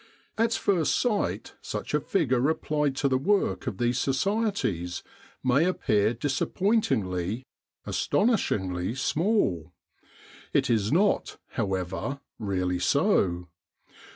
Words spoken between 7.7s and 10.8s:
astonishingly small. It